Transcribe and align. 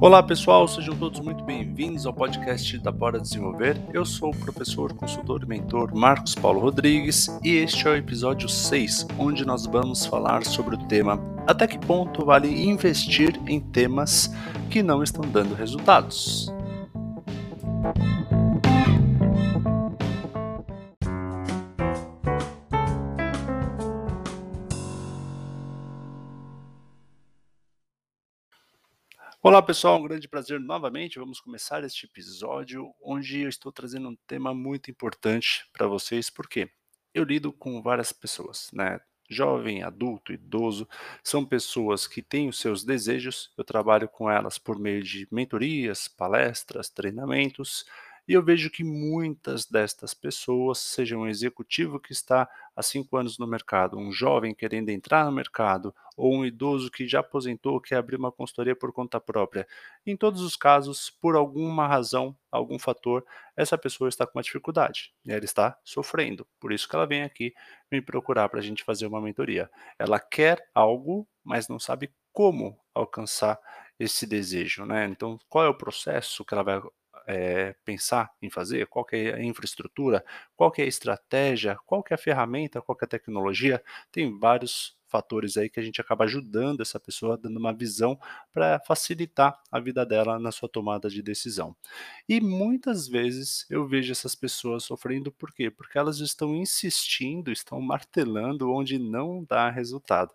Olá 0.00 0.22
pessoal, 0.22 0.66
sejam 0.66 0.94
todos 0.96 1.20
muito 1.20 1.44
bem-vindos 1.44 2.04
ao 2.04 2.12
podcast 2.12 2.76
da 2.78 2.90
Bora 2.90 3.18
Desenvolver. 3.18 3.80
Eu 3.92 4.04
sou 4.04 4.30
o 4.30 4.36
professor, 4.36 4.92
consultor 4.92 5.42
e 5.42 5.46
mentor 5.46 5.94
Marcos 5.94 6.34
Paulo 6.34 6.60
Rodrigues 6.60 7.28
e 7.42 7.56
este 7.56 7.86
é 7.86 7.90
o 7.90 7.96
episódio 7.96 8.48
6, 8.48 9.06
onde 9.18 9.46
nós 9.46 9.66
vamos 9.66 10.04
falar 10.04 10.44
sobre 10.44 10.74
o 10.74 10.78
tema 10.86 11.18
Até 11.46 11.66
que 11.66 11.78
ponto 11.78 12.24
vale 12.24 12.68
investir 12.68 13.40
em 13.46 13.60
temas 13.60 14.30
que 14.68 14.82
não 14.82 15.02
estão 15.02 15.22
dando 15.30 15.54
resultados? 15.54 16.52
Olá 29.46 29.60
pessoal, 29.60 29.98
um 29.98 30.02
grande 30.02 30.26
prazer 30.26 30.58
novamente. 30.58 31.18
Vamos 31.18 31.38
começar 31.38 31.84
este 31.84 32.06
episódio 32.06 32.94
onde 32.98 33.40
eu 33.40 33.48
estou 33.50 33.70
trazendo 33.70 34.08
um 34.08 34.16
tema 34.26 34.54
muito 34.54 34.90
importante 34.90 35.68
para 35.70 35.86
vocês, 35.86 36.30
porque 36.30 36.70
eu 37.12 37.24
lido 37.24 37.52
com 37.52 37.82
várias 37.82 38.10
pessoas, 38.10 38.70
né? 38.72 38.98
Jovem, 39.28 39.82
adulto, 39.82 40.32
idoso, 40.32 40.88
são 41.22 41.44
pessoas 41.44 42.06
que 42.06 42.22
têm 42.22 42.48
os 42.48 42.58
seus 42.58 42.84
desejos. 42.84 43.52
Eu 43.54 43.64
trabalho 43.64 44.08
com 44.08 44.30
elas 44.30 44.56
por 44.56 44.78
meio 44.78 45.02
de 45.02 45.28
mentorias, 45.30 46.08
palestras, 46.08 46.88
treinamentos 46.88 47.84
e 48.26 48.32
eu 48.32 48.42
vejo 48.42 48.70
que 48.70 48.82
muitas 48.82 49.66
destas 49.66 50.14
pessoas, 50.14 50.78
seja 50.78 51.16
um 51.16 51.26
executivo 51.26 52.00
que 52.00 52.12
está 52.12 52.48
há 52.74 52.82
cinco 52.82 53.16
anos 53.16 53.38
no 53.38 53.46
mercado, 53.46 53.98
um 53.98 54.10
jovem 54.10 54.54
querendo 54.54 54.88
entrar 54.88 55.24
no 55.24 55.32
mercado, 55.32 55.94
ou 56.16 56.34
um 56.34 56.44
idoso 56.44 56.90
que 56.90 57.06
já 57.06 57.20
aposentou, 57.20 57.80
quer 57.80 57.96
abrir 57.96 58.16
uma 58.16 58.32
consultoria 58.32 58.74
por 58.74 58.92
conta 58.92 59.20
própria. 59.20 59.66
Em 60.06 60.16
todos 60.16 60.40
os 60.40 60.56
casos, 60.56 61.10
por 61.10 61.36
alguma 61.36 61.86
razão, 61.86 62.36
algum 62.50 62.78
fator, 62.78 63.24
essa 63.56 63.76
pessoa 63.76 64.08
está 64.08 64.26
com 64.26 64.38
uma 64.38 64.42
dificuldade 64.42 65.12
e 65.24 65.32
ela 65.32 65.44
está 65.44 65.78
sofrendo. 65.84 66.46
Por 66.58 66.72
isso 66.72 66.88
que 66.88 66.96
ela 66.96 67.06
vem 67.06 67.22
aqui 67.22 67.52
me 67.90 68.00
procurar 68.00 68.48
para 68.48 68.60
a 68.60 68.62
gente 68.62 68.84
fazer 68.84 69.06
uma 69.06 69.20
mentoria. 69.20 69.70
Ela 69.98 70.18
quer 70.18 70.66
algo, 70.74 71.28
mas 71.42 71.68
não 71.68 71.78
sabe 71.78 72.12
como 72.32 72.78
alcançar 72.94 73.58
esse 73.98 74.26
desejo, 74.26 74.84
né? 74.84 75.06
Então, 75.06 75.38
qual 75.48 75.64
é 75.64 75.68
o 75.68 75.76
processo 75.76 76.44
que 76.44 76.54
ela 76.54 76.64
vai 76.64 76.80
é, 77.26 77.74
pensar 77.84 78.30
em 78.42 78.50
fazer, 78.50 78.86
qual 78.86 79.06
é 79.12 79.34
a 79.34 79.42
infraestrutura, 79.42 80.24
qual 80.56 80.72
é 80.78 80.82
a 80.82 80.86
estratégia, 80.86 81.76
qual 81.86 82.04
é 82.10 82.14
a 82.14 82.18
ferramenta, 82.18 82.82
qual 82.82 82.96
é 83.00 83.04
a 83.04 83.08
tecnologia, 83.08 83.82
tem 84.12 84.38
vários 84.38 84.96
fatores 85.14 85.56
aí 85.56 85.70
que 85.70 85.78
a 85.78 85.82
gente 85.82 86.00
acaba 86.00 86.24
ajudando 86.24 86.80
essa 86.80 86.98
pessoa, 86.98 87.38
dando 87.38 87.56
uma 87.56 87.72
visão 87.72 88.18
para 88.52 88.80
facilitar 88.80 89.56
a 89.70 89.78
vida 89.78 90.04
dela 90.04 90.40
na 90.40 90.50
sua 90.50 90.68
tomada 90.68 91.08
de 91.08 91.22
decisão. 91.22 91.76
E 92.28 92.40
muitas 92.40 93.06
vezes 93.06 93.64
eu 93.70 93.86
vejo 93.86 94.10
essas 94.10 94.34
pessoas 94.34 94.82
sofrendo 94.82 95.30
por 95.30 95.52
quê? 95.52 95.70
Porque 95.70 95.96
elas 95.96 96.18
estão 96.18 96.56
insistindo, 96.56 97.52
estão 97.52 97.80
martelando 97.80 98.72
onde 98.72 98.98
não 98.98 99.44
dá 99.48 99.70
resultado 99.70 100.32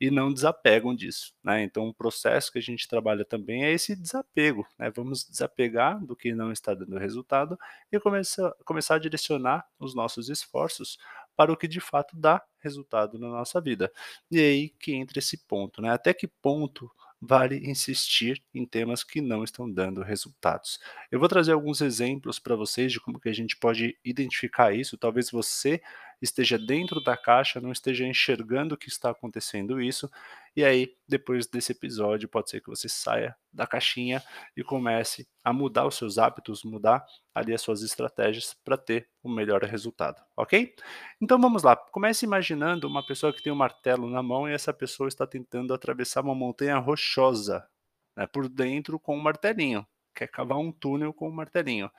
e 0.00 0.10
não 0.10 0.32
desapegam 0.32 0.94
disso. 0.94 1.34
Né? 1.42 1.62
Então, 1.62 1.86
um 1.86 1.92
processo 1.92 2.52
que 2.52 2.58
a 2.58 2.62
gente 2.62 2.86
trabalha 2.86 3.24
também 3.24 3.64
é 3.64 3.72
esse 3.72 3.96
desapego. 3.96 4.66
Né? 4.78 4.90
Vamos 4.90 5.24
desapegar 5.24 6.04
do 6.04 6.14
que 6.14 6.34
não 6.34 6.52
está 6.52 6.74
dando 6.74 6.98
resultado 6.98 7.58
e 7.90 7.98
começar, 7.98 8.54
a 8.90 8.98
direcionar 8.98 9.66
os 9.78 9.94
nossos 9.94 10.28
esforços 10.28 10.98
para 11.34 11.52
o 11.52 11.56
que 11.56 11.68
de 11.68 11.80
fato 11.80 12.16
dá 12.16 12.42
resultado 12.60 13.18
na 13.18 13.28
nossa 13.28 13.60
vida. 13.60 13.92
E 14.30 14.38
aí 14.38 14.68
que 14.68 14.94
entra 14.94 15.18
esse 15.18 15.36
ponto, 15.46 15.82
né? 15.82 15.90
Até 15.90 16.14
que 16.14 16.26
ponto 16.26 16.90
vale 17.20 17.56
insistir 17.68 18.42
em 18.54 18.66
temas 18.66 19.02
que 19.02 19.20
não 19.20 19.42
estão 19.42 19.70
dando 19.70 20.02
resultados. 20.02 20.78
Eu 21.10 21.18
vou 21.18 21.28
trazer 21.28 21.52
alguns 21.52 21.80
exemplos 21.80 22.38
para 22.38 22.54
vocês 22.54 22.92
de 22.92 23.00
como 23.00 23.18
que 23.18 23.28
a 23.28 23.32
gente 23.32 23.56
pode 23.56 23.98
identificar 24.04 24.74
isso. 24.74 24.98
Talvez 24.98 25.30
você 25.30 25.80
esteja 26.20 26.58
dentro 26.58 27.02
da 27.02 27.16
caixa, 27.16 27.60
não 27.60 27.72
esteja 27.72 28.06
enxergando 28.06 28.76
que 28.76 28.88
está 28.88 29.10
acontecendo 29.10 29.80
isso, 29.80 30.10
e 30.56 30.64
aí, 30.64 30.96
depois 31.06 31.46
desse 31.46 31.72
episódio, 31.72 32.28
pode 32.28 32.48
ser 32.48 32.62
que 32.62 32.70
você 32.70 32.88
saia 32.88 33.36
da 33.52 33.66
caixinha 33.66 34.22
e 34.56 34.64
comece 34.64 35.28
a 35.44 35.52
mudar 35.52 35.86
os 35.86 35.96
seus 35.96 36.16
hábitos, 36.16 36.64
mudar 36.64 37.04
ali 37.34 37.52
as 37.52 37.60
suas 37.60 37.82
estratégias 37.82 38.56
para 38.64 38.78
ter 38.78 39.08
o 39.22 39.30
um 39.30 39.34
melhor 39.34 39.62
resultado, 39.64 40.22
ok? 40.34 40.74
Então 41.20 41.38
vamos 41.38 41.62
lá, 41.62 41.76
comece 41.76 42.24
imaginando 42.24 42.88
uma 42.88 43.04
pessoa 43.04 43.34
que 43.34 43.42
tem 43.42 43.52
um 43.52 43.56
martelo 43.56 44.08
na 44.08 44.22
mão 44.22 44.48
e 44.48 44.52
essa 44.52 44.72
pessoa 44.72 45.08
está 45.08 45.26
tentando 45.26 45.74
atravessar 45.74 46.22
uma 46.22 46.34
montanha 46.34 46.78
rochosa 46.78 47.68
né, 48.16 48.26
por 48.26 48.48
dentro 48.48 48.98
com 48.98 49.14
um 49.16 49.20
martelinho, 49.22 49.86
quer 50.14 50.28
cavar 50.28 50.58
um 50.58 50.72
túnel 50.72 51.12
com 51.12 51.28
um 51.28 51.32
martelinho. 51.32 51.90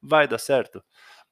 Vai 0.00 0.26
dar 0.26 0.38
certo? 0.38 0.82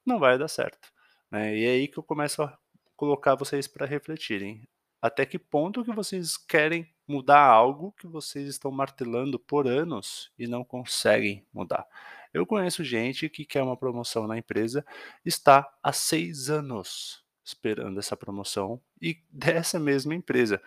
Não 0.05 0.19
vai 0.19 0.37
dar 0.37 0.47
certo. 0.47 0.94
Né? 1.35 1.57
E 1.57 1.65
é 1.65 1.69
aí 1.71 1.87
que 1.89 1.97
eu 1.97 2.03
começo 2.03 2.41
a 2.41 2.57
colocar 2.95 3.35
vocês 3.35 3.67
para 3.67 3.85
refletirem. 3.85 4.65
Até 5.01 5.25
que 5.25 5.37
ponto 5.37 5.83
que 5.83 5.91
vocês 5.91 6.37
querem 6.37 6.87
mudar 7.05 7.41
algo 7.41 7.93
que 7.99 8.07
vocês 8.07 8.47
estão 8.47 8.71
martelando 8.71 9.37
por 9.37 9.67
anos 9.67 10.31
e 10.39 10.47
não 10.47 10.63
conseguem 10.63 11.45
mudar? 11.53 11.85
Eu 12.33 12.45
conheço 12.45 12.85
gente 12.85 13.29
que 13.29 13.45
quer 13.45 13.61
uma 13.61 13.75
promoção 13.75 14.27
na 14.27 14.37
empresa, 14.37 14.85
está 15.25 15.69
há 15.83 15.91
seis 15.91 16.49
anos 16.49 17.23
esperando 17.43 17.99
essa 17.99 18.15
promoção 18.15 18.81
e 19.01 19.19
dessa 19.29 19.77
mesma 19.77 20.15
empresa. 20.15 20.61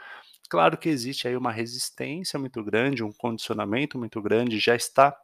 Claro 0.50 0.76
que 0.76 0.90
existe 0.90 1.26
aí 1.26 1.36
uma 1.36 1.50
resistência 1.50 2.38
muito 2.38 2.62
grande, 2.62 3.02
um 3.02 3.12
condicionamento 3.12 3.98
muito 3.98 4.20
grande, 4.20 4.58
já 4.58 4.76
está 4.76 5.18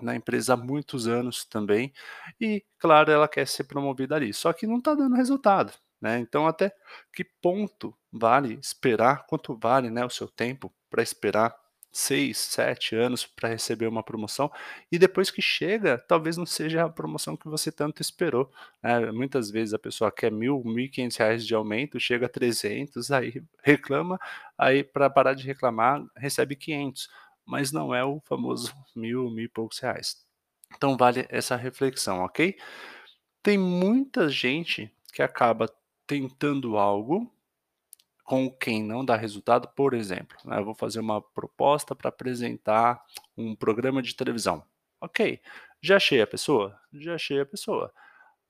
na 0.00 0.16
empresa 0.16 0.54
há 0.54 0.56
muitos 0.56 1.06
anos 1.06 1.44
também, 1.44 1.92
e 2.40 2.64
claro, 2.78 3.10
ela 3.10 3.28
quer 3.28 3.46
ser 3.46 3.64
promovida 3.64 4.16
ali, 4.16 4.32
só 4.32 4.52
que 4.52 4.66
não 4.66 4.78
está 4.78 4.94
dando 4.94 5.16
resultado. 5.16 5.72
Né? 6.00 6.18
Então, 6.18 6.46
até 6.48 6.74
que 7.12 7.22
ponto 7.24 7.94
vale 8.12 8.58
esperar, 8.60 9.24
quanto 9.26 9.56
vale 9.56 9.88
né, 9.88 10.04
o 10.04 10.10
seu 10.10 10.26
tempo 10.26 10.72
para 10.90 11.02
esperar 11.02 11.56
seis, 11.92 12.38
sete 12.38 12.96
anos 12.96 13.26
para 13.26 13.50
receber 13.50 13.86
uma 13.86 14.02
promoção 14.02 14.50
e 14.90 14.98
depois 14.98 15.30
que 15.30 15.42
chega, 15.42 15.98
talvez 15.98 16.38
não 16.38 16.46
seja 16.46 16.84
a 16.84 16.88
promoção 16.88 17.36
que 17.36 17.46
você 17.48 17.70
tanto 17.70 18.00
esperou. 18.00 18.50
Né? 18.82 19.12
Muitas 19.12 19.50
vezes 19.50 19.74
a 19.74 19.78
pessoa 19.78 20.10
quer 20.10 20.32
mil, 20.32 20.62
mil 20.64 20.86
e 20.86 20.88
quinhentos 20.88 21.18
reais 21.18 21.46
de 21.46 21.54
aumento, 21.54 22.00
chega 22.00 22.26
a 22.26 22.28
trezentos, 22.30 23.12
aí 23.12 23.42
reclama, 23.62 24.18
aí 24.56 24.82
para 24.82 25.10
parar 25.10 25.34
de 25.34 25.46
reclamar 25.46 26.02
recebe 26.16 26.56
quinhentos 26.56 27.08
mas 27.46 27.72
não 27.72 27.94
é 27.94 28.04
o 28.04 28.20
famoso 28.20 28.72
mil, 28.96 29.30
mil 29.30 29.44
e 29.44 29.48
poucos 29.48 29.78
reais. 29.78 30.24
Então 30.74 30.96
vale 30.96 31.26
essa 31.28 31.56
reflexão, 31.56 32.20
ok? 32.20 32.56
Tem 33.42 33.58
muita 33.58 34.28
gente 34.28 34.92
que 35.12 35.22
acaba 35.22 35.68
tentando 36.06 36.78
algo 36.78 37.30
com 38.24 38.50
quem 38.50 38.82
não 38.82 39.04
dá 39.04 39.16
resultado, 39.16 39.68
por 39.76 39.94
exemplo, 39.94 40.36
né, 40.44 40.58
eu 40.58 40.64
vou 40.64 40.74
fazer 40.74 41.00
uma 41.00 41.20
proposta 41.20 41.94
para 41.94 42.08
apresentar 42.08 43.02
um 43.36 43.54
programa 43.54 44.00
de 44.00 44.14
televisão. 44.14 44.64
Ok, 45.00 45.40
já 45.82 45.96
achei 45.96 46.22
a 46.22 46.26
pessoa? 46.26 46.78
Já 46.92 47.14
achei 47.16 47.40
a 47.40 47.46
pessoa. 47.46 47.92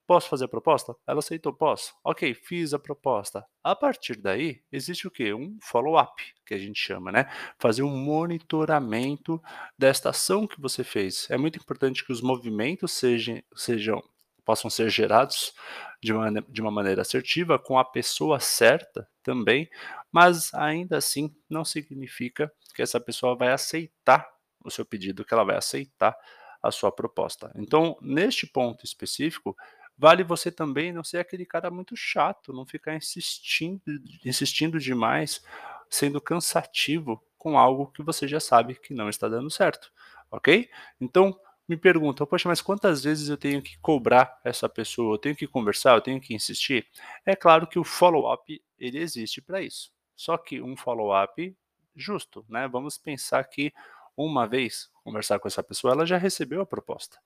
Posso 0.07 0.29
fazer 0.29 0.47
a 0.47 0.49
proposta? 0.49 0.95
Ela 1.07 1.21
aceitou, 1.21 1.53
posso. 1.53 1.95
Ok, 2.05 2.35
fiz 2.35 2.75
a 2.75 2.79
proposta. 2.79 3.47
A 3.63 3.75
partir 3.75 4.17
daí, 4.17 4.61
existe 4.71 5.07
o 5.07 5.11
quê? 5.11 5.33
Um 5.33 5.57
follow-up, 5.61 6.23
que 6.45 6.55
a 6.55 6.59
gente 6.59 6.79
chama, 6.79 7.13
né? 7.13 7.31
Fazer 7.59 7.83
um 7.83 7.97
monitoramento 7.97 9.41
desta 9.79 10.11
ação 10.11 10.47
que 10.47 10.61
você 10.61 10.83
fez. 10.83 11.31
É 11.31 11.37
muito 11.37 11.59
importante 11.59 12.05
que 12.05 12.13
os 12.13 12.21
movimentos 12.21 12.93
sejam, 12.93 13.41
sejam 13.55 14.03
possam 14.45 14.69
ser 14.69 14.91
gerados 14.91 15.55
de 16.03 16.13
uma, 16.13 16.31
de 16.49 16.61
uma 16.61 16.71
maneira 16.71 17.03
assertiva, 17.03 17.59
com 17.59 17.79
a 17.79 17.85
pessoa 17.85 18.41
certa 18.41 19.09
também, 19.23 19.69
mas 20.11 20.53
ainda 20.53 20.97
assim 20.97 21.35
não 21.49 21.65
significa 21.65 22.53
que 22.75 22.83
essa 22.83 23.01
pessoa 23.01 23.37
vai 23.37 23.53
aceitar 23.53 24.29
o 24.65 24.71
seu 24.71 24.85
pedido, 24.85 25.25
que 25.25 25.33
ela 25.33 25.45
vai 25.45 25.57
aceitar 25.57 26.17
a 26.63 26.71
sua 26.71 26.93
proposta. 26.93 27.53
Então, 27.57 27.97
neste 28.01 28.47
ponto 28.47 28.85
específico, 28.85 29.57
vale 30.03 30.25
você 30.25 30.51
também 30.51 30.93
não 30.93 31.05
ser 31.05 31.19
aquele 31.19 31.47
cara 31.47 31.71
muito 31.71 31.97
chato, 31.97 32.53
não 32.53 32.67
ficar 32.67 32.97
insistindo, 32.97 33.81
insistindo 34.25 34.81
demais, 34.81 35.41
sendo 35.89 36.21
cansativo 36.21 37.23
com 37.39 37.57
algo 37.57 37.87
que 37.87 38.03
você 38.03 38.27
já 38.27 38.41
sabe 38.41 38.75
que 38.75 38.93
não 38.93 39.09
está 39.09 39.29
dando 39.29 39.49
certo, 39.49 39.93
ok? 40.29 40.69
Então, 41.01 41.39
me 41.69 41.77
perguntam, 41.77 42.27
poxa, 42.27 42.49
mas 42.49 42.61
quantas 42.61 43.05
vezes 43.05 43.29
eu 43.29 43.37
tenho 43.37 43.63
que 43.63 43.79
cobrar 43.79 44.41
essa 44.45 44.69
pessoa? 44.69 45.15
Eu 45.15 45.19
tenho 45.19 45.37
que 45.37 45.47
conversar? 45.47 45.95
Eu 45.95 46.01
tenho 46.01 46.21
que 46.21 46.35
insistir? 46.35 46.85
É 47.25 47.37
claro 47.37 47.69
que 47.69 47.79
o 47.79 47.85
follow-up, 47.85 48.61
ele 48.77 48.99
existe 48.99 49.41
para 49.41 49.63
isso. 49.63 49.93
Só 50.17 50.37
que 50.37 50.61
um 50.61 50.77
follow-up 50.77 51.57
justo, 51.95 52.45
né? 52.49 52.67
Vamos 52.67 52.99
pensar 52.99 53.45
que 53.45 53.73
uma 54.17 54.49
vez 54.49 54.91
conversar 55.05 55.39
com 55.39 55.47
essa 55.47 55.63
pessoa, 55.63 55.93
ela 55.93 56.05
já 56.05 56.17
recebeu 56.17 56.61
a 56.61 56.67
proposta. 56.67 57.19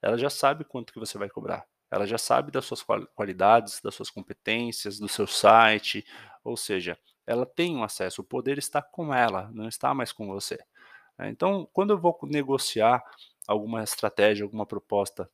Ela 0.00 0.16
já 0.16 0.30
sabe 0.30 0.64
quanto 0.64 0.90
que 0.90 0.98
você 0.98 1.18
vai 1.18 1.28
cobrar. 1.28 1.66
Ela 1.94 2.06
já 2.06 2.18
sabe 2.18 2.50
das 2.52 2.64
suas 2.66 2.82
qualidades, 3.14 3.80
das 3.82 3.94
suas 3.94 4.10
competências, 4.10 4.98
do 4.98 5.08
seu 5.08 5.26
site, 5.26 6.04
ou 6.44 6.56
seja, 6.56 6.98
ela 7.26 7.46
tem 7.46 7.76
um 7.76 7.84
acesso, 7.84 8.22
o 8.22 8.24
poder 8.24 8.58
está 8.58 8.82
com 8.82 9.14
ela, 9.14 9.50
não 9.54 9.68
está 9.68 9.94
mais 9.94 10.12
com 10.12 10.26
você. 10.28 10.58
né. 11.18 11.30
Então, 11.30 11.68
quando 11.72 11.92
eu 11.92 11.98
vou 11.98 12.18
negociar 12.24 13.02
alguma 13.48 13.82
estratégia, 13.84 14.44
alguma 14.44 14.66
proposta 14.66 15.30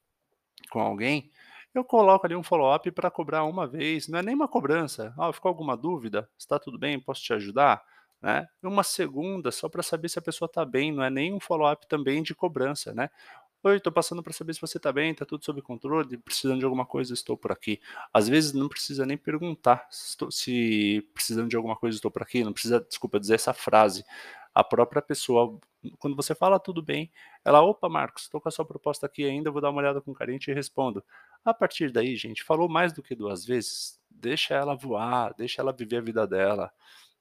com 0.70 0.80
alguém, 0.80 1.30
eu 1.74 1.84
coloco 1.84 2.26
ali 2.26 2.34
um 2.36 2.42
follow-up 2.42 2.90
para 2.92 3.10
cobrar 3.10 3.44
uma 3.44 3.66
vez, 3.66 4.08
não 4.08 4.18
é 4.18 4.22
nem 4.22 4.34
uma 4.34 4.48
cobrança, 4.48 5.14
"ó, 5.18 5.32
ficou 5.32 5.48
alguma 5.48 5.76
dúvida? 5.76 6.28
Está 6.38 6.58
tudo 6.58 6.78
bem? 6.78 7.00
Posso 7.00 7.22
te 7.22 7.32
ajudar?", 7.32 7.82
né. 8.20 8.46
Uma 8.62 8.82
segunda 8.82 9.50
só 9.52 9.68
para 9.68 9.82
saber 9.82 10.08
se 10.08 10.18
a 10.18 10.22
pessoa 10.22 10.46
está 10.46 10.64
bem, 10.64 10.92
não 10.92 11.02
é 11.04 11.10
nem 11.10 11.32
um 11.34 11.40
follow-up 11.40 11.86
também 11.88 12.22
de 12.22 12.34
cobrança, 12.34 12.92
né. 12.94 13.10
"Oi, 13.62 13.76
estou 13.76 13.92
passando 13.92 14.22
para 14.22 14.32
saber 14.32 14.54
se 14.54 14.60
você 14.60 14.78
está 14.78 14.90
bem, 14.90 15.10
está 15.12 15.26
tudo 15.26 15.44
sob 15.44 15.60
controle, 15.60 16.16
precisando 16.16 16.58
de 16.60 16.64
alguma 16.64 16.86
coisa, 16.86 17.12
estou 17.12 17.36
por 17.36 17.52
aqui". 17.52 17.78
Às 18.12 18.26
vezes 18.28 18.52
não 18.54 18.68
precisa 18.68 19.04
nem 19.04 19.18
perguntar 19.18 19.86
se 19.90 20.08
estou 20.10 20.30
se 20.30 21.06
precisando 21.12 21.48
de 21.48 21.56
alguma 21.56 21.76
coisa, 21.76 21.96
estou 21.96 22.10
por 22.10 22.22
aqui, 22.22 22.42
não 22.42 22.52
precisa, 22.54 22.80
desculpa, 22.80 23.20
dizer 23.20 23.34
essa 23.34 23.52
frase. 23.52 24.02
A 24.54 24.64
própria 24.64 25.02
pessoa, 25.02 25.58
quando 25.98 26.16
você 26.16 26.34
fala 26.34 26.58
tudo 26.58 26.82
bem, 26.82 27.10
ela: 27.44 27.60
"Opa, 27.62 27.88
Marcos, 27.88 28.24
estou 28.24 28.40
com 28.40 28.48
a 28.48 28.52
sua 28.52 28.64
proposta 28.64 29.04
aqui 29.06 29.24
ainda, 29.24 29.50
vou 29.50 29.60
dar 29.60 29.70
uma 29.70 29.80
olhada 29.80 30.00
com 30.00 30.14
carinho 30.14 30.38
e 30.48 30.52
respondo". 30.54 31.04
A 31.44 31.52
partir 31.54 31.90
daí, 31.92 32.16
gente, 32.16 32.42
falou 32.42 32.68
mais 32.68 32.92
do 32.94 33.02
que 33.02 33.14
2 33.14 33.44
vezes, 33.44 34.00
deixa 34.10 34.54
ela 34.54 34.74
voar, 34.74 35.34
deixa 35.36 35.60
ela 35.62 35.72
viver 35.72 35.98
a 35.98 36.00
vida 36.00 36.26
dela, 36.26 36.70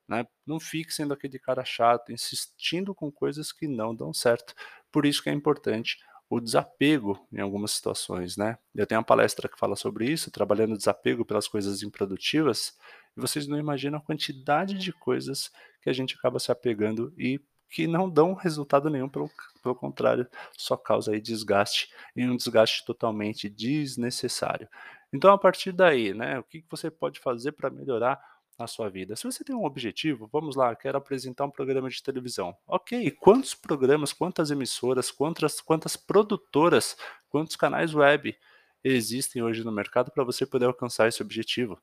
né. 0.08 0.26
Não 0.46 0.60
fique 0.60 0.94
sendo 0.94 1.14
aquele 1.14 1.40
cara 1.40 1.64
chato, 1.66 2.12
insistindo 2.12 2.96
com 2.96 3.12
coisas 3.12 3.52
que 3.52 3.68
não 3.68 3.96
dão 3.96 4.14
certo. 4.14 4.54
Por 4.92 5.06
isso 5.06 5.24
que 5.24 5.30
é 5.30 5.34
importante 5.34 5.98
o 6.30 6.40
desapego 6.40 7.20
em 7.34 7.40
algumas 7.40 7.72
situações, 7.72 8.38
né. 8.38 8.58
Eu 8.76 8.86
tenho 8.86 9.00
uma 9.00 9.06
palestra 9.06 9.50
que 9.50 9.58
fala 9.58 9.76
sobre 9.76 10.10
isso, 10.10 10.30
trabalhando 10.31 10.78
desapego 10.78 11.26
pelas 11.26 11.48
coisas 11.48 11.81
improdutivas, 11.81 12.78
e 13.18 13.22
vocês 13.22 13.48
não 13.48 13.58
imaginam 13.58 13.98
a 13.98 14.02
quantidade 14.02 14.78
de 14.78 14.94
coisas 14.94 15.52
que 15.81 15.90
a 15.90 15.94
gente 15.94 16.16
acaba 16.16 16.40
se 16.40 16.52
apegando 16.52 17.14
e 17.18 17.42
que 17.72 17.88
não 17.88 18.10
dão 18.10 18.34
resultado 18.34 18.90
nenhum, 18.90 19.10
pelo 19.10 19.30
pelo 19.62 19.76
contrário, 19.76 20.28
só 20.58 20.78
causa 20.78 21.12
aí 21.12 21.22
desgaste, 21.22 21.90
e 22.16 22.26
um 22.26 22.36
desgaste 22.36 22.86
totalmente 22.86 23.50
desnecessário. 23.50 24.70
Então 25.12 25.31
a 25.31 25.38
partir 25.38 25.72
daí, 25.72 26.14
né, 26.14 26.40
o 26.40 26.44
que 26.44 26.64
você 26.70 26.90
pode 26.90 27.20
fazer 27.20 27.52
para 27.54 27.70
melhorar 27.70 28.20
a 28.66 28.68
sua 28.68 28.90
vida? 28.90 29.16
Se 29.16 29.24
você 29.24 29.44
tem 29.44 29.56
um 29.56 29.66
objetivo, 29.66 30.30
vamos 30.32 30.56
lá, 30.56 30.76
quero 30.76 30.98
apresentar 30.98 31.46
um 31.46 31.52
programa 31.52 31.90
de 31.90 32.02
televisão. 32.02 32.56
Ok, 32.68 33.12
quantos 33.12 33.54
programas, 33.54 34.14
quantas 34.14 34.52
emissoras, 34.52 35.12
quantas 35.12 35.62
quantas 35.62 35.96
produtoras, 35.96 36.98
quantos 37.30 37.56
canais 37.56 37.94
web 37.94 38.36
existem 38.84 39.42
hoje 39.42 39.64
no 39.64 39.72
mercado 39.72 40.12
para 40.12 40.24
você 40.24 40.46
poder 40.46 40.66
alcançar 40.66 41.08
esse 41.08 41.22
objetivo? 41.22 41.80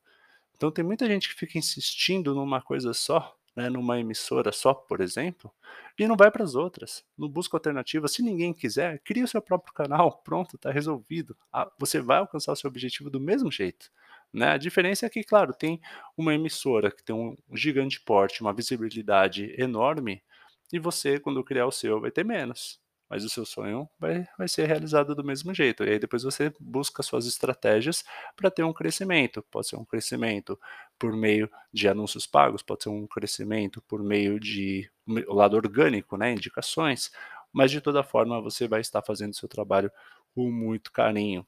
Então 0.56 0.70
tem 0.70 0.84
muita 0.84 1.06
gente 1.06 1.28
que 1.28 1.34
fica 1.34 1.58
insistindo 1.58 2.34
numa 2.34 2.62
coisa 2.62 2.94
só, 2.94 3.36
né, 3.54 3.70
numa 3.70 3.98
emissora 3.98 4.52
só, 4.52 4.74
por 4.74 5.00
exemplo, 5.00 5.50
e 5.98 6.06
não 6.06 6.16
vai 6.16 6.30
para 6.30 6.44
as 6.44 6.54
outras, 6.54 7.02
não 7.16 7.28
busca 7.28 7.56
alternativa. 7.56 8.06
Se 8.06 8.22
ninguém 8.22 8.52
quiser, 8.52 8.98
cria 9.00 9.24
o 9.24 9.28
seu 9.28 9.40
próprio 9.40 9.72
canal, 9.72 10.18
pronto, 10.22 10.56
está 10.56 10.70
resolvido. 10.70 11.36
Ah, 11.50 11.70
você 11.78 12.00
vai 12.00 12.18
alcançar 12.18 12.52
o 12.52 12.56
seu 12.56 12.68
objetivo 12.68 13.08
do 13.08 13.18
mesmo 13.18 13.50
jeito, 13.50 13.90
né. 14.32 14.50
A 14.52 14.56
diferença 14.58 15.06
é 15.06 15.10
que, 15.10 15.24
claro, 15.24 15.52
tem 15.54 15.80
uma 16.16 16.34
emissora 16.34 16.90
que 16.90 17.02
tem 17.04 17.14
um 17.14 17.36
gigante 17.54 18.00
porte, 18.00 18.40
uma 18.42 18.52
visibilidade 18.54 19.54
enorme, 19.58 20.22
e 20.72 20.78
você, 20.78 21.18
quando 21.20 21.44
criar 21.44 21.66
o 21.66 21.72
seu, 21.72 22.00
vai 22.00 22.10
ter 22.10 22.24
menos, 22.24 22.80
mas 23.08 23.24
o 23.24 23.28
seu 23.30 23.44
sonho 23.46 23.88
vai 24.00 24.26
vai 24.36 24.48
ser 24.48 24.66
realizado 24.66 25.14
do 25.14 25.22
mesmo 25.24 25.54
jeito. 25.54 25.84
E 25.84 25.90
aí 25.90 25.98
depois 25.98 26.24
você 26.24 26.52
busca 26.60 27.02
suas 27.04 27.26
estratégias 27.26 28.04
para 28.36 28.50
ter 28.50 28.64
um 28.64 28.72
crescimento. 28.72 29.44
Pode 29.50 29.68
ser 29.68 29.76
um 29.76 29.84
crescimento 29.84 30.58
por 30.98 31.12
meio 31.16 31.48
de 31.72 31.88
anúncios 31.88 32.26
pagos, 32.26 32.62
pode 32.62 32.82
ser 32.84 32.88
um 32.90 33.06
crescimento 33.06 33.80
por 33.82 34.02
meio 34.02 34.40
de 34.40 34.90
o 35.28 35.34
lado 35.34 35.56
orgânico, 35.56 36.16
né, 36.16 36.32
indicações, 36.32 37.10
mas 37.52 37.70
de 37.70 37.80
toda 37.80 38.02
forma 38.02 38.40
você 38.42 38.66
vai 38.68 38.80
estar 38.80 39.02
fazendo 39.02 39.34
seu 39.36 39.48
trabalho 39.48 39.90
com 40.34 40.50
muito 40.50 40.90
carinho. 40.92 41.46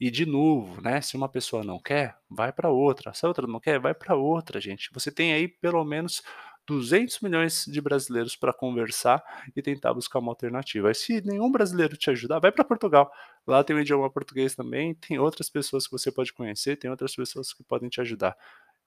E 0.00 0.10
de 0.10 0.24
novo, 0.24 0.80
né, 0.80 1.00
se 1.00 1.16
uma 1.16 1.28
pessoa 1.28 1.64
não 1.64 1.78
quer, 1.80 2.16
vai 2.30 2.52
para 2.52 2.70
outra, 2.70 3.12
se 3.12 3.24
a 3.24 3.28
outra 3.28 3.46
não 3.46 3.58
quer, 3.58 3.80
vai 3.80 3.94
para 3.94 4.14
outra, 4.14 4.60
gente. 4.60 4.90
Você 4.92 5.10
tem 5.10 5.32
aí 5.32 5.48
pelo 5.48 5.84
menos 5.84 6.22
200.000.000 6.66 7.64
de 7.66 7.80
brasileiros 7.80 8.36
para 8.36 8.52
conversar 8.52 9.22
e 9.56 9.62
tentar 9.62 9.92
buscar 9.94 10.20
uma 10.20 10.30
alternativa. 10.30 10.88
Aí 10.88 10.94
se 10.94 11.20
nenhum 11.26 11.50
brasileiro 11.50 11.96
te 11.96 12.10
ajudar, 12.10 12.38
vai 12.38 12.52
para 12.52 12.64
Portugal, 12.64 13.10
lá 13.46 13.64
tem 13.64 13.74
o 13.74 13.80
idioma 13.80 14.08
português 14.10 14.54
também, 14.54 14.94
tem 14.94 15.18
outras 15.18 15.50
pessoas 15.50 15.86
que 15.86 15.92
você 15.92 16.12
pode 16.12 16.32
conhecer, 16.32 16.76
tem 16.76 16.90
outras 16.90 17.16
pessoas 17.16 17.52
que 17.52 17.64
podem 17.64 17.88
te 17.88 18.00
ajudar. 18.00 18.36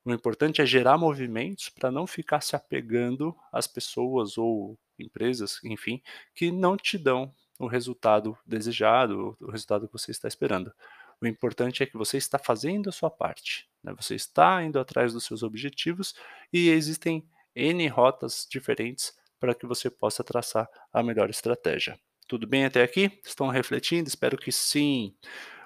O 0.06 0.12
importante 0.14 0.62
é 0.62 0.66
gerar 0.66 0.98
movimentos 0.98 1.70
para 1.70 1.92
não 1.92 2.08
ficar 2.08 2.42
se 2.42 2.56
apegando 2.56 3.36
às 3.52 3.68
pessoas 3.68 4.38
ou 4.38 4.78
empresas, 4.98 5.60
enfim, 5.64 6.02
que 6.34 6.52
não 6.52 6.78
te 6.78 6.98
dão 6.98 7.34
o 7.60 7.68
resultado 7.68 8.36
desejado, 8.46 9.38
o 9.40 9.52
resultado 9.52 9.88
que 9.88 9.94
você 9.94 10.12
está 10.12 10.28
esperando. 10.28 10.72
O 11.22 11.28
importante 11.28 11.84
é 11.84 11.86
que 11.86 11.98
você 11.98 12.18
está 12.18 12.40
fazendo 12.40 12.90
a 12.90 12.92
sua 12.92 13.10
parte, 13.12 13.70
né, 13.84 13.94
você 13.96 14.16
está 14.16 14.64
indo 14.64 14.80
atrás 14.80 15.14
dos 15.14 15.24
seus 15.24 15.44
objetivos 15.44 16.16
e 16.52 16.70
existem 16.70 17.24
N 17.56 17.88
rotas 17.90 18.48
diferentes 18.50 19.14
para 19.40 19.54
que 19.54 19.66
você 19.68 19.90
possa 19.90 20.24
traçar 20.24 20.68
a 20.92 21.04
melhor 21.04 21.30
estratégia. 21.30 22.00
Tudo 22.28 22.48
bem 22.48 22.66
até 22.66 22.82
aqui? 22.82 23.20
Estão 23.24 23.48
refletindo? 23.50 24.08
Espero 24.08 24.38
que 24.38 24.52
sim. 24.52 25.14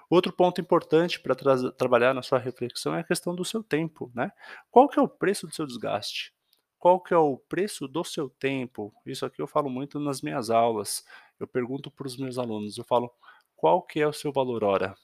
Outro 0.10 0.34
ponto 0.34 0.62
importante 0.62 1.19
para 1.19 1.36
trabalhar 1.72 2.13
na 2.13 2.22
sua 2.24 2.40
reflexão 2.40 2.96
é 2.96 3.02
a 3.02 3.04
questão 3.04 3.36
do 3.36 3.46
seu 3.46 3.63
tempo, 3.63 4.12
né. 4.16 4.31
Qual 4.72 4.90
que 4.90 5.00
é 5.00 5.02
o 5.02 5.07
preço 5.10 5.48
do 5.48 5.56
seu 5.56 5.66
desgaste? 5.68 6.34
Qual 6.80 7.02
que 7.02 7.13
é 7.13 7.18
o 7.18 7.38
preço 7.38 7.88
do 7.88 8.04
seu 8.04 8.30
tempo? 8.30 8.94
Isso 9.06 9.25
aqui 9.25 9.42
eu 9.42 9.48
falo 9.48 9.69
muito 9.69 10.00
nas 10.00 10.22
minhas 10.22 10.50
aulas, 10.50 11.04
eu 11.40 11.48
pergunto 11.48 11.92
para 11.92 12.07
os 12.07 12.18
meus 12.18 12.38
alunos, 12.38 12.78
eu 12.78 12.84
falo: 12.86 13.12
"Qual 13.56 13.81
que 13.84 14.00
é 14.02 14.07
o 14.07 14.13
seu 14.13 14.31
valor 14.34 14.63
hora?" 14.63 14.96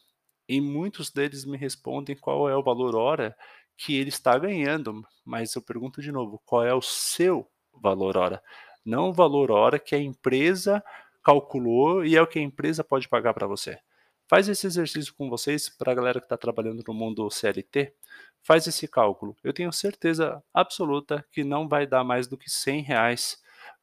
E 0.52 0.60
muitos 0.60 1.10
deles 1.10 1.46
me 1.46 1.58
respondem 1.58 2.14
qual 2.14 2.50
é 2.50 2.58
o 2.58 2.62
valor 2.62 2.94
hora 2.94 3.34
que 3.78 3.96
ele 3.96 4.10
está 4.10 4.38
ganhando, 4.38 5.02
mas 5.24 5.56
eu 5.56 5.62
pergunto 5.62 6.02
de 6.02 6.12
novo, 6.12 6.42
qual 6.46 6.66
é 6.66 6.74
o 6.74 6.82
seu 6.82 7.50
valor 7.74 8.18
hora? 8.18 8.44
Não 8.84 9.12
o 9.12 9.14
valor 9.14 9.50
hora 9.50 9.80
que 9.80 9.96
a 9.96 9.98
empresa 9.98 10.84
calculou 11.24 12.04
e 12.04 12.18
é 12.18 12.22
o 12.22 12.28
que 12.28 12.38
a 12.38 12.42
empresa 12.42 12.84
pode 12.84 13.08
pagar 13.08 13.34
para 13.34 13.48
você. 13.48 13.80
Faz 14.28 14.50
esse 14.50 14.68
exercício 14.68 15.14
com 15.14 15.30
vocês, 15.30 15.70
para 15.70 15.94
a 15.94 15.96
galera 15.96 16.20
que 16.20 16.26
está 16.26 16.36
trabalhando 16.36 16.84
no 16.86 16.94
mundo 16.94 17.32
CLT, 17.32 17.94
faz 18.42 18.68
esse 18.68 18.90
cálculo. 18.90 19.38
Eu 19.42 19.54
tenho 19.54 19.72
certeza 19.72 20.44
absoluta 20.54 21.26
que 21.32 21.46
não 21.46 21.66
vai 21.66 21.88
dar 21.88 22.04
mais 22.04 22.28
do 22.28 22.38
que 22.38 22.50
R$100 22.50 23.38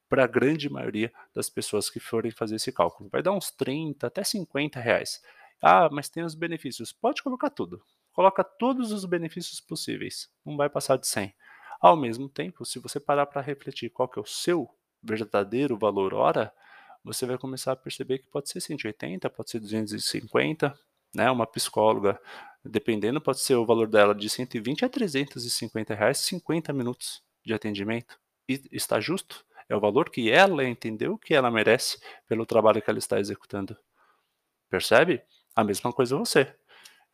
para 0.06 0.24
a 0.24 0.26
grande 0.26 0.68
maioria 0.68 1.10
das 1.34 1.48
pessoas 1.48 1.88
que 1.88 1.98
forem 1.98 2.30
fazer 2.30 2.56
esse 2.56 2.70
cálculo. 2.70 3.08
Vai 3.08 3.22
dar 3.22 3.32
uns 3.32 3.50
30 3.52 4.06
até 4.06 4.20
R$50. 4.20 5.20
Ah, 5.62 5.88
mas 5.90 6.08
tem 6.08 6.22
os 6.22 6.34
benefícios. 6.34 6.92
Pode 6.92 7.22
colocar 7.22 7.50
tudo. 7.50 7.82
Coloca 8.12 8.42
todos 8.42 8.92
os 8.92 9.04
benefícios 9.04 9.60
possíveis, 9.60 10.28
não 10.44 10.56
vai 10.56 10.68
passar 10.68 10.96
de 10.96 11.06
100. 11.06 11.32
Ao 11.80 11.96
mesmo 11.96 12.28
tempo, 12.28 12.64
se 12.64 12.80
você 12.80 12.98
parar 12.98 13.26
para 13.26 13.40
refletir 13.40 13.90
qual 13.90 14.08
que 14.08 14.18
é 14.18 14.22
o 14.22 14.26
seu 14.26 14.68
verdadeiro 15.02 15.78
valor 15.78 16.12
hora, 16.12 16.52
você 17.04 17.24
vai 17.24 17.38
começar 17.38 17.72
a 17.72 17.76
perceber 17.76 18.18
que 18.18 18.26
pode 18.26 18.50
ser 18.50 18.60
180, 18.60 19.30
pode 19.30 19.50
ser 19.50 19.60
250, 19.60 20.76
né, 21.14 21.30
uma 21.30 21.46
psicóloga, 21.46 22.20
dependendo, 22.64 23.20
pode 23.20 23.38
ser 23.40 23.54
o 23.54 23.64
valor 23.64 23.88
dela 23.88 24.14
de 24.14 24.28
120 24.28 24.84
a 24.84 24.88
R$350, 24.88 26.14
50 26.14 26.72
minutos 26.72 27.22
de 27.44 27.54
atendimento. 27.54 28.18
E 28.48 28.60
está 28.72 28.98
justo? 28.98 29.44
É 29.68 29.76
o 29.76 29.80
valor 29.80 30.10
que 30.10 30.30
ela 30.30 30.64
entendeu 30.64 31.16
que 31.16 31.34
ela 31.34 31.50
merece 31.50 32.00
pelo 32.26 32.44
trabalho 32.44 32.82
que 32.82 32.90
ela 32.90 32.98
está 32.98 33.20
executando. 33.20 33.76
Percebe? 34.68 35.22
A 35.58 35.64
mesma 35.64 35.92
coisa 35.92 36.16
você. 36.16 36.54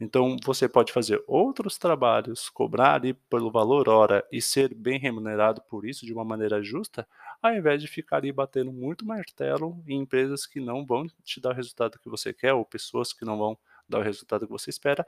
Então 0.00 0.36
você 0.44 0.68
pode 0.68 0.92
fazer 0.92 1.22
outros 1.26 1.78
trabalhos, 1.78 2.50
cobrar 2.50 2.94
ali 2.94 3.14
pelo 3.14 3.50
valor 3.50 3.88
hora 3.88 4.26
e 4.32 4.42
ser 4.42 4.74
bem 4.74 4.98
remunerado 4.98 5.62
por 5.62 5.86
isso 5.86 6.06
de 6.06 6.12
uma 6.12 6.24
maneira 6.24 6.62
justa, 6.62 7.08
ao 7.42 7.54
invés 7.54 7.82
de 7.82 7.88
ficar 7.88 8.18
ali 8.18 8.32
batendo 8.32 8.72
muito 8.72 9.06
martelo 9.06 9.82
em 9.88 10.00
empresas 10.00 10.46
que 10.46 10.60
não 10.60 10.86
vão 10.86 11.06
te 11.24 11.40
dar 11.40 11.50
o 11.50 11.54
resultado 11.54 11.98
que 11.98 12.08
você 12.10 12.32
quer 12.34 12.54
ou 12.54 12.64
pessoas 12.64 13.12
que 13.12 13.24
não 13.24 13.38
vão 13.38 13.58
dar 13.88 14.00
o 14.00 14.02
resultado 14.02 14.46
que 14.46 14.52
você 14.52 14.70
espera, 14.70 15.06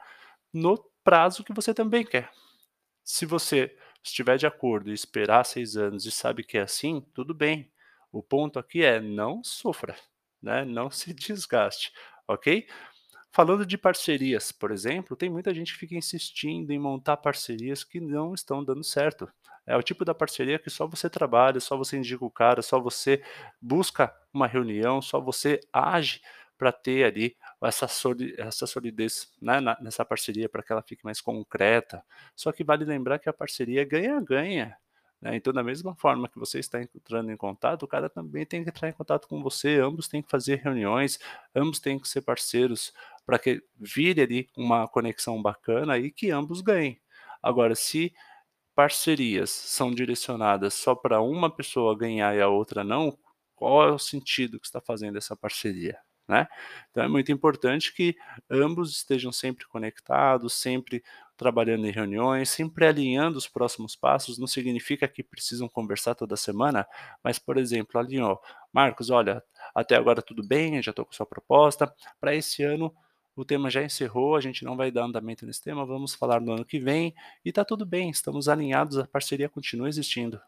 no 0.53 0.79
prazo 1.05 1.45
que 1.45 1.53
você 1.55 1.75
também 1.75 2.05
quer. 2.05 2.31
Se 3.05 3.27
você 3.27 3.77
estiver 4.03 4.37
de 4.37 4.47
acordo 4.47 4.91
e 4.91 4.95
esperar 4.95 5.45
6 5.45 5.77
anos 5.77 6.07
e 6.07 6.11
sabe 6.11 6.43
que 6.45 6.59
é 6.59 6.63
assim, 6.63 7.01
tudo 7.15 7.35
bem. 7.35 7.71
O 8.13 8.23
ponto 8.23 8.59
aqui 8.59 8.83
é 8.85 9.01
não 9.01 9.43
sofra, 9.45 9.97
né, 10.43 10.65
não 10.65 10.91
se 10.93 11.15
desgaste, 11.15 11.93
ok? 12.29 12.67
Falando 13.37 13.67
de 13.67 13.77
parcerias, 13.77 14.51
por 14.51 14.71
exemplo, 14.71 15.15
tem 15.15 15.29
muita 15.29 15.53
gente 15.53 15.75
que 15.75 15.81
fica 15.81 15.95
insistindo 15.95 16.71
em 16.71 16.79
montar 16.79 17.19
parcerias 17.19 17.85
que 17.85 18.01
não 18.01 18.33
estão 18.33 18.65
dando 18.65 18.83
certo. 18.83 19.31
É 19.67 19.77
o 19.77 19.83
tipo 19.83 20.07
da 20.07 20.15
parceria 20.15 20.59
que 20.59 20.71
só 20.71 20.87
você 20.87 21.11
trabalha, 21.11 21.61
só 21.61 21.77
você 21.77 21.99
indica 21.99 22.25
o 22.25 22.31
cara, 22.31 22.63
só 22.63 22.81
você 22.81 23.23
busca 23.61 24.11
uma 24.33 24.47
reunião, 24.47 25.03
só 25.03 25.21
você 25.21 25.61
age 25.71 26.23
para 26.57 26.73
ter 26.73 27.05
ali 27.05 27.37
essa 27.63 27.87
soli 27.87 28.35
essa 28.39 28.67
solidez, 28.67 29.31
né, 29.39 29.61
nessa 29.83 30.03
parceria 30.03 30.49
para 30.49 30.63
que 30.63 30.73
ela 30.73 30.81
fique 30.81 31.05
mais 31.05 31.21
concreta. 31.21 32.03
Só 32.35 32.51
que 32.53 32.65
vale 32.65 32.87
lembrar 32.87 33.19
que 33.19 33.29
a 33.29 33.35
parceria 33.35 33.85
ganha-ganha, 33.85 34.79
Né? 35.21 35.37
Então, 35.37 35.53
da 35.53 35.63
mesma 35.63 35.95
forma 35.95 36.29
que 36.29 36.39
você 36.39 36.59
está 36.59 36.81
entrando 36.83 37.31
em 37.31 37.37
contato, 37.37 37.85
o 37.85 37.89
cara 37.89 38.09
também 38.09 38.45
tem 38.45 38.63
que 38.63 38.71
entrar 38.71 38.89
em 38.89 38.93
contato 38.93 39.27
com 39.29 39.43
você, 39.43 39.79
ambos 39.79 40.09
têm 40.09 40.23
que 40.23 40.31
fazer 40.31 40.57
reuniões, 40.57 41.19
ambos 41.55 41.81
têm 41.81 41.99
que 41.99 42.09
ser 42.09 42.23
parceiros 42.23 42.93
para 43.25 43.39
que 43.39 43.63
vire 43.79 44.21
ali 44.21 44.49
uma 44.57 44.87
conexão 44.87 45.41
bacana 45.43 45.99
e 45.99 46.11
que 46.11 46.31
ambos 46.31 46.61
ganhem. 46.61 47.01
Agora, 47.43 47.75
se 47.75 48.13
parcerias 48.75 49.51
são 49.51 49.91
direcionadas 49.91 50.75
só 50.75 50.95
para 50.95 51.21
uma 51.21 51.51
pessoa 51.51 51.97
ganhar 51.97 52.37
e 52.37 52.43
a 52.43 52.49
outra 52.49 52.85
não, 52.85 53.19
qual 53.55 53.89
é 53.89 53.93
o 53.93 53.99
sentido 53.99 54.61
que 54.61 54.67
está 54.67 54.81
fazendo 54.81 55.17
essa 55.17 55.35
parceria? 55.35 55.99
Né? 56.29 56.47
Então 56.91 57.05
é 57.05 57.09
muito 57.09 57.31
importante 57.31 57.95
que 57.95 58.17
ambos 58.51 58.91
estejam 58.91 59.33
sempre 59.33 59.67
conectados, 59.67 60.55
sempre 60.55 61.03
trabalhando 61.37 61.87
em 61.87 61.91
reuniões, 61.91 62.51
sempre 62.51 62.87
alinhando 62.87 63.39
os 63.39 63.47
próximos 63.47 63.95
passos. 63.95 64.39
Não 64.39 64.47
significa 64.47 65.07
que 65.07 65.23
precisam 65.23 65.69
conversar 65.69 66.15
toda 66.15 66.37
semana, 66.37 66.87
mas, 67.23 67.39
por 67.39 67.59
exemplo, 67.59 68.01
alinhou. 68.01 68.41
Marcos, 68.73 69.11
olha, 69.11 69.43
até 69.75 69.97
agora 69.97 70.23
tudo 70.23 70.47
bem, 70.47 70.83
já 70.83 70.91
estou 70.91 71.05
com 71.05 71.13
sua 71.13 71.27
proposta. 71.27 71.93
Para 72.21 72.35
esse 72.35 72.63
ano, 72.63 72.95
o 73.37 73.45
tema 73.45 73.69
já 73.69 73.83
encerrou, 73.83 74.35
a 74.35 74.41
gente 74.41 74.65
não 74.65 74.77
vai 74.77 74.91
dar 74.91 75.05
andamento 75.05 75.45
nesse 75.45 75.63
tema, 75.63 75.85
vamos 75.85 76.15
falar 76.15 76.41
no 76.41 76.53
ano 76.53 76.65
que 76.65 76.79
vem. 76.79 77.15
E 77.45 77.51
está 77.51 77.65
tudo 77.65 77.85
bem, 77.85 78.09
estamos 78.09 78.49
alinhados, 78.49 78.99
a 78.99 79.07
parceria 79.07 79.49
continua 79.49 79.89
existindo. 79.89 80.41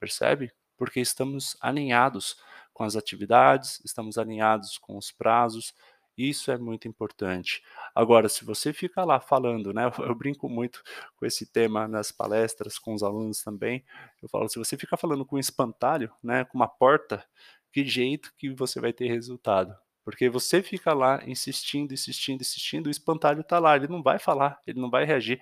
Percebe? 0.00 0.52
Porque 0.76 0.98
estamos 0.98 1.56
alinhados 1.60 2.36
com 2.72 2.82
as 2.82 2.96
atividades, 2.96 3.80
estamos 3.84 4.18
alinhados 4.18 4.76
com 4.78 4.96
os 4.96 5.12
prazos, 5.12 5.74
isso 6.16 6.50
é 6.50 6.58
muito 6.58 6.86
importante. 6.88 7.62
Agora, 7.94 8.28
se 8.28 8.44
você 8.44 8.72
fica 8.72 9.04
lá 9.04 9.20
falando, 9.20 9.72
né, 9.72 9.84
eu 10.00 10.14
brinco 10.14 10.48
muito 10.48 10.82
com 11.16 11.26
esse 11.26 11.46
tema 11.46 11.88
nas 11.88 12.12
palestras, 12.12 12.78
com 12.78 12.94
os 12.94 13.02
alunos 13.02 13.42
também, 13.42 13.84
eu 14.22 14.28
falo, 14.28 14.48
se 14.48 14.58
você 14.58 14.76
fica 14.76 14.96
falando 14.96 15.24
com 15.24 15.36
um 15.36 15.38
espantalho, 15.38 16.12
né, 16.22 16.44
com 16.44 16.58
uma 16.58 16.68
porta, 16.68 17.24
que 17.72 17.84
jeito 17.84 18.32
que 18.36 18.50
você 18.50 18.80
vai 18.80 18.92
ter 18.92 19.08
resultado? 19.08 19.74
Porque 20.04 20.28
você 20.28 20.62
fica 20.62 20.92
lá 20.92 21.22
insistindo, 21.26 21.94
insistindo, 21.94 22.40
insistindo, 22.40 22.86
o 22.88 22.90
espantalho 22.90 23.40
está 23.40 23.58
lá, 23.58 23.76
ele 23.76 23.88
não 23.88 24.02
vai 24.02 24.18
falar, 24.18 24.60
ele 24.66 24.80
não 24.80 24.90
vai 24.90 25.04
reagir. 25.04 25.40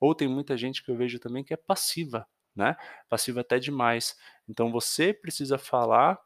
Ou 0.00 0.14
tem 0.14 0.28
muita 0.28 0.56
gente 0.56 0.82
que 0.82 0.90
eu 0.90 0.96
vejo 0.96 1.18
também 1.18 1.44
que 1.44 1.54
é 1.54 1.56
passiva, 1.56 2.26
né? 2.54 2.76
Passiva 3.08 3.40
até 3.42 3.58
demais. 3.58 4.16
Então 4.48 4.72
você 4.72 5.12
precisa 5.14 5.58
falar 5.58 6.18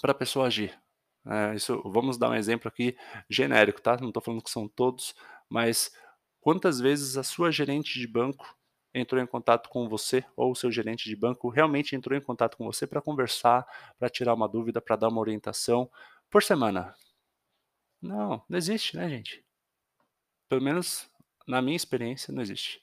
para 0.00 0.12
a 0.12 0.14
pessoa 0.14 0.46
agir. 0.46 0.78
É, 1.28 1.54
isso, 1.54 1.82
vamos 1.84 2.16
dar 2.16 2.30
um 2.30 2.34
exemplo 2.34 2.68
aqui 2.68 2.96
genérico, 3.28 3.80
tá? 3.80 3.96
Não 3.96 4.08
estou 4.08 4.22
falando 4.22 4.42
que 4.42 4.50
são 4.50 4.68
todos, 4.68 5.14
mas 5.48 5.90
quantas 6.40 6.78
vezes 6.80 7.16
a 7.16 7.22
sua 7.24 7.50
gerente 7.50 7.98
de 7.98 8.06
banco 8.06 8.56
entrou 8.94 9.20
em 9.20 9.26
contato 9.26 9.68
com 9.68 9.88
você 9.88 10.24
ou 10.36 10.52
o 10.52 10.54
seu 10.56 10.70
gerente 10.70 11.04
de 11.08 11.16
banco 11.16 11.48
realmente 11.48 11.96
entrou 11.96 12.16
em 12.16 12.22
contato 12.22 12.56
com 12.56 12.64
você 12.64 12.86
para 12.86 13.02
conversar, 13.02 13.66
para 13.98 14.08
tirar 14.08 14.34
uma 14.34 14.48
dúvida, 14.48 14.80
para 14.80 14.96
dar 14.96 15.08
uma 15.08 15.20
orientação 15.20 15.90
por 16.30 16.42
semana? 16.42 16.94
Não, 18.00 18.42
não 18.48 18.56
existe, 18.56 18.96
né, 18.96 19.08
gente? 19.08 19.44
Pelo 20.48 20.62
menos 20.62 21.08
na 21.46 21.62
minha 21.62 21.76
experiência, 21.76 22.32
não 22.32 22.42
existe. 22.42 22.82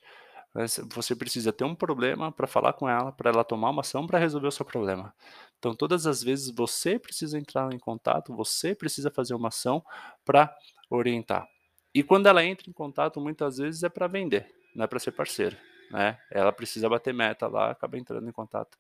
Você 0.92 1.16
precisa 1.16 1.52
ter 1.52 1.64
um 1.64 1.74
problema 1.74 2.32
para 2.32 2.46
falar 2.46 2.74
com 2.74 2.88
ela, 2.88 3.12
para 3.12 3.32
ela 3.32 3.44
tomar 3.44 3.72
uma 3.72 3.82
ação 3.82 4.06
para 4.06 4.20
resolver 4.20 4.48
o 4.48 4.52
seu 4.52 4.64
problema. 4.66 5.14
Então, 5.58 5.74
todas 5.74 6.06
as 6.06 6.22
vezes 6.22 6.54
você 6.54 7.00
precisa 7.00 7.40
entrar 7.40 7.74
em 7.74 7.80
contato, 7.80 8.36
você 8.36 8.76
precisa 8.76 9.10
fazer 9.10 9.34
uma 9.34 9.48
ação 9.48 9.84
para 10.24 10.56
orientar. 10.90 11.48
E 11.94 12.04
quando 12.04 12.28
ela 12.28 12.44
entra 12.46 12.70
em 12.70 12.74
contato, 12.74 13.20
muitas 13.20 13.58
vezes 13.58 13.82
é 13.84 13.90
para 13.90 14.06
vender, 14.08 14.48
não 14.76 14.84
é 14.84 14.88
para 14.88 15.00
ser 15.00 15.12
parceira. 15.12 15.58
Né? 15.90 16.20
Ela 16.30 16.52
precisa 16.52 16.88
bater 16.88 17.14
meta 17.14 17.48
lá, 17.48 17.72
acaba 17.72 17.98
entrando 17.98 18.28
em 18.28 18.32
contato 18.32 18.78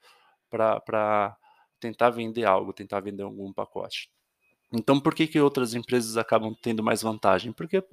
para 0.49 1.35
tentar 1.79 2.11
vender 2.11 2.45
algo, 2.45 2.71
tentar 2.71 2.99
vender 2.99 3.23
algum 3.23 3.51
pacote. 3.51 4.11
Então, 4.73 4.99
por 4.99 5.13
que, 5.13 5.27
que 5.27 5.39
outras 5.39 5.73
empresas 5.75 6.17
acabam 6.17 6.55
tendo 6.61 6.83
mais 6.83 7.01
vantagem? 7.01 7.51
Porque 7.53 7.83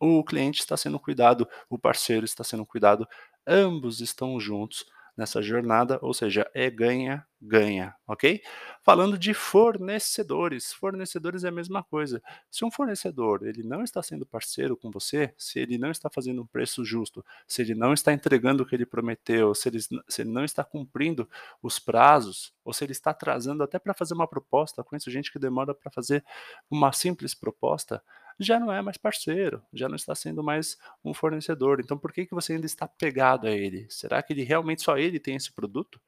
o 0.00 0.24
cliente 0.24 0.60
está 0.60 0.76
sendo 0.76 0.98
cuidado, 0.98 1.48
o 1.70 1.78
parceiro 1.78 2.24
está 2.24 2.42
sendo 2.42 2.66
cuidado, 2.66 3.06
ambos 3.46 4.00
estão 4.00 4.38
juntos 4.40 4.84
nessa 5.16 5.40
jornada, 5.40 5.98
ou 6.02 6.12
seja, 6.12 6.50
é 6.54 6.68
ganha, 6.68 7.24
ganha, 7.40 7.94
ok? 8.06 8.42
Falando 8.82 9.16
de 9.16 9.32
fornecedores, 9.32 10.72
fornecedores 10.72 11.44
é 11.44 11.48
a 11.48 11.52
mesma 11.52 11.82
coisa. 11.82 12.22
Se 12.50 12.64
um 12.64 12.70
fornecedor 12.70 13.46
ele 13.46 13.62
não 13.62 13.82
está 13.82 14.02
sendo 14.02 14.26
parceiro 14.26 14.76
com 14.76 14.90
você, 14.90 15.32
se 15.38 15.60
ele 15.60 15.78
não 15.78 15.90
está 15.90 16.10
fazendo 16.10 16.42
um 16.42 16.46
preço 16.46 16.84
justo, 16.84 17.24
se 17.46 17.62
ele 17.62 17.74
não 17.74 17.92
está 17.92 18.12
entregando 18.12 18.62
o 18.62 18.66
que 18.66 18.74
ele 18.74 18.86
prometeu, 18.86 19.54
se 19.54 19.68
ele, 19.68 19.80
se 19.80 20.22
ele 20.22 20.30
não 20.30 20.44
está 20.44 20.64
cumprindo 20.64 21.28
os 21.62 21.78
prazos, 21.78 22.52
ou 22.64 22.72
se 22.72 22.84
ele 22.84 22.92
está 22.92 23.10
atrasando 23.10 23.62
até 23.62 23.78
para 23.78 23.94
fazer 23.94 24.14
uma 24.14 24.26
proposta, 24.26 24.82
conheço 24.82 25.10
gente 25.10 25.30
que 25.32 25.38
demora 25.38 25.74
para 25.74 25.90
fazer 25.90 26.24
uma 26.70 26.92
simples 26.92 27.34
proposta, 27.34 28.02
já 28.38 28.58
não 28.58 28.72
é 28.72 28.82
mais 28.82 28.96
parceiro, 28.96 29.62
já 29.72 29.88
não 29.88 29.96
está 29.96 30.14
sendo 30.14 30.42
mais 30.42 30.78
um 31.04 31.14
fornecedor. 31.14 31.80
Então 31.80 31.98
por 31.98 32.12
que, 32.12 32.26
que 32.26 32.34
você 32.34 32.54
ainda 32.54 32.66
está 32.66 32.86
pegado 32.86 33.46
a 33.46 33.50
ele? 33.50 33.86
Será 33.90 34.22
que 34.22 34.32
ele 34.32 34.42
realmente 34.42 34.82
só 34.82 34.96
ele 34.96 35.18
tem 35.18 35.36
esse 35.36 35.52
produto? 35.52 36.00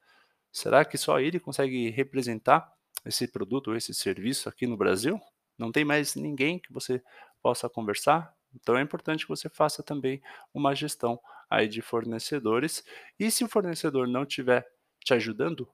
Será 0.52 0.85
que 0.85 0.97
só 0.97 1.21
ele 1.21 1.38
consegue 1.38 1.90
representar 1.90 2.73
esse 3.04 3.28
produto 3.28 3.68
ou 3.68 3.76
esse 3.76 3.92
serviço 3.95 4.49
aqui 4.49 4.66
no 4.66 4.76
Brasil? 4.76 5.21
Não 5.59 5.71
tem 5.71 5.85
mais 5.85 6.14
ninguém 6.14 6.59
que 6.59 6.73
você 6.73 7.02
possa 7.42 7.68
conversar? 7.68 8.35
Então 8.54 8.76
é 8.76 8.83
importante 8.83 9.25
que 9.25 9.28
você 9.28 9.49
faça 9.49 9.83
também 9.83 10.21
uma 10.52 10.75
gestão 10.75 11.21
aí 11.49 11.68
de 11.68 11.83
fornecedores. 11.83 12.85
E 13.18 13.30
se 13.30 13.45
o 13.45 13.49
fornecedor 13.49 14.09
não 14.09 14.23
estiver 14.23 14.66
te 15.04 15.14
ajudando, 15.14 15.68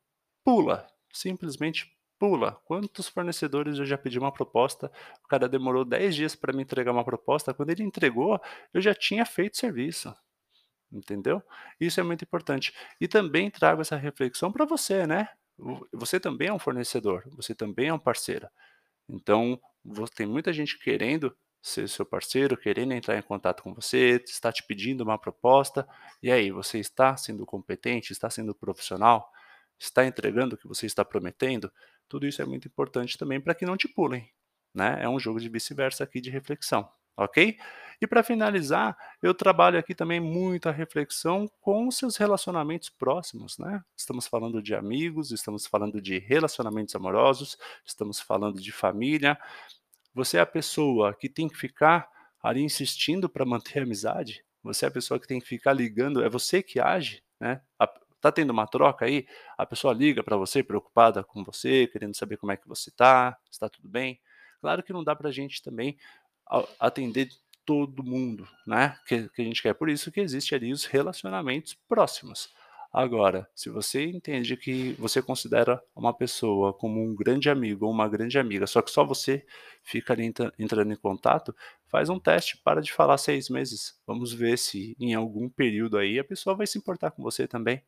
pula, 0.45 0.87
simplesmente 1.13 1.97
pula. 2.23 2.53
Quantos 2.65 3.09
fornecedores 3.09 3.79
eu 3.81 3.85
já 3.85 3.99
pedi 3.99 4.17
uma 4.17 4.31
proposta, 4.31 4.93
o 5.25 5.29
cara 5.29 5.49
demorou 5.49 5.85
10 5.85 6.15
dias 6.15 6.37
para 6.37 6.53
me 6.53 6.63
entregar 6.63 6.93
uma 6.93 7.05
proposta, 7.05 7.53
quando 7.53 7.71
ele 7.71 7.83
entregou, 7.83 8.41
eu 8.73 8.81
já 8.81 8.95
tinha 8.95 9.27
feito 9.27 9.57
serviço. 9.57 10.15
Entendeu? 10.93 11.43
Isso 11.81 11.99
é 11.99 12.05
muito 12.05 12.23
importante. 12.23 12.73
E 13.01 13.09
também 13.09 13.51
trago 13.51 13.81
essa 13.81 13.97
reflexão 13.97 14.53
para 14.53 14.65
você, 14.65 15.05
né? 15.05 15.29
Você 15.93 16.21
também 16.21 16.47
é 16.47 16.53
um 16.53 16.61
fornecedor, 16.61 17.25
você 17.33 17.57
também 17.57 17.89
é 17.89 17.95
um 17.95 17.99
parceiro. 17.99 18.49
Então, 19.09 19.61
tem 20.15 20.27
muita 20.27 20.53
gente 20.53 20.79
querendo 20.79 21.37
ser 21.61 21.89
seu 21.89 22.07
parceiro, 22.07 22.57
querendo 22.57 22.93
entrar 22.93 23.19
em 23.19 23.23
contato 23.23 23.65
com 23.65 23.75
você, 23.75 24.23
está 24.25 24.53
te 24.53 24.63
pedindo 24.65 25.03
uma 25.03 25.19
proposta, 25.19 25.89
e 26.23 26.31
aí, 26.31 26.53
você 26.53 26.79
está 26.79 27.17
sendo 27.17 27.45
competente, 27.45 28.13
está 28.13 28.31
sendo 28.31 28.55
profissional, 28.55 29.29
está 29.79 30.07
entregando 30.07 30.55
o 30.55 30.59
que 30.59 30.69
você 30.69 30.87
está 30.87 31.05
prometendo? 31.05 31.73
Tudo 32.13 32.27
isso 32.27 32.43
é 32.43 32.45
muito 32.45 32.69
importante 32.69 33.17
também 33.17 33.41
para 33.41 33.55
que 33.55 33.65
não 33.65 33.75
te 33.75 33.89
pulem. 33.89 34.31
Né? 34.75 34.99
É 35.01 35.09
um 35.09 35.19
jogo 35.19 35.41
de 35.41 35.49
vice-versa 35.49 36.05
aqui 36.05 36.21
de 36.21 36.29
reflexão, 36.29 36.87
ok? 37.17 37.57
E 38.03 38.07
para 38.07 38.23
finalizar, 38.23 38.95
eu 39.23 39.33
trabalho 39.33 39.79
aqui 39.79 39.95
também 39.95 40.21
muita 40.21 40.71
reflexão 40.71 41.51
com 41.59 41.91
seus 41.91 42.19
relacionamentos 42.19 42.91
próximos, 42.91 43.57
né? 43.57 43.83
Estamos 43.97 44.27
falando 44.27 44.63
de 44.63 44.75
amigos, 44.75 45.31
estamos 45.31 45.67
falando 45.67 46.03
de 46.03 46.19
relacionamentos 46.19 46.95
amorosos, 46.95 47.57
estamos 47.83 48.21
falando 48.21 48.61
de 48.61 48.73
família. 48.73 49.39
Você 50.13 50.37
é 50.37 50.41
a 50.41 50.47
pessoa 50.47 51.15
que 51.15 51.31
tem 51.31 51.49
que 51.49 51.57
ficar 51.57 52.11
ali 52.43 52.61
insistindo 52.61 53.27
para 53.27 53.47
manter 53.47 53.79
a 53.79 53.83
amizade? 53.85 54.45
Você 54.63 54.85
é 54.85 54.89
a 54.89 54.93
pessoa 54.93 55.19
que 55.19 55.27
tem 55.27 55.41
que 55.41 55.49
ficar 55.49 55.73
ligando? 55.73 56.23
É 56.23 56.29
você 56.29 56.63
que 56.63 56.79
age, 56.79 57.23
né? 57.41 57.63
Tá 58.23 58.31
tendo 58.31 58.51
uma 58.51 58.69
troca 58.69 59.05
aí? 59.05 59.27
A 59.59 59.67
pessoa 59.67 59.93
liga 59.93 60.23
para 60.23 60.37
você 60.37 60.63
preocupada 60.63 61.25
com 61.25 61.43
você, 61.43 61.89
querendo 61.89 62.15
saber 62.15 62.37
como 62.37 62.53
é 62.53 62.57
que 62.57 62.69
você 62.69 62.89
tá, 62.93 63.37
está 63.51 63.69
tudo 63.69 63.89
bem? 63.89 64.21
Claro 64.61 64.81
que 64.81 64.93
não 64.93 65.03
dá 65.03 65.17
para 65.17 65.29
a 65.29 65.33
gente 65.33 65.61
também 65.61 65.99
atender 66.79 67.29
todo 67.67 68.05
mundo, 68.05 68.47
né? 68.65 68.97
Que, 69.09 69.29
que 69.29 69.43
a 69.43 69.45
gente 69.45 69.61
quer. 69.61 69.75
Por 69.75 69.91
isso 69.91 70.13
que 70.13 70.21
existe 70.21 70.55
ali 70.55 70.73
os 70.73 70.85
relacionamentos 70.85 71.75
próximos. 71.89 72.49
Agora, 72.93 73.49
se 73.57 73.69
você 73.69 74.05
entende 74.05 74.57
que 74.57 74.93
você 74.93 75.21
considera 75.21 75.83
uma 75.97 76.15
pessoa 76.15 76.73
como 76.73 77.03
um 77.03 77.17
grande 77.17 77.51
amigo 77.51 77.87
ou 77.87 77.91
uma 77.91 78.09
grande 78.09 78.39
amiga, 78.39 78.69
só 78.69 78.81
que 78.83 78.91
só 78.93 79.03
você 79.03 79.45
fica 79.83 80.13
ali 80.13 80.33
entrando 80.59 80.93
em 80.93 80.97
contato, 80.97 81.57
faz 81.89 82.09
um 82.09 82.21
teste, 82.21 82.57
para 82.59 82.81
de 82.81 82.93
falar 82.93 83.19
seis 83.19 83.49
meses. 83.49 83.99
Vamos 84.07 84.33
ver 84.33 84.59
se 84.59 84.95
em 85.01 85.13
algum 85.13 85.49
período 85.49 85.99
aí 85.99 86.21
a 86.21 86.25
pessoa 86.25 86.55
vai 86.55 86.69
se 86.69 86.79
importar 86.79 87.11
com 87.11 87.21
você 87.21 87.49
também 87.49 87.83